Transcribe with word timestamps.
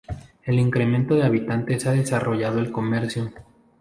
El 0.45 0.69
crecimiento 0.71 1.13
de 1.13 1.25
habitantes 1.25 1.85
ha 1.85 1.91
desarrollado 1.91 2.57
el 2.57 2.71
comercio. 2.71 3.31